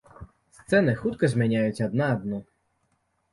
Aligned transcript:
Сцэны 0.59 0.95
хутка 1.01 1.29
змяняюць 1.33 1.83
адна 1.89 2.09
адну. 2.15 2.41